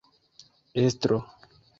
estro 0.81 1.19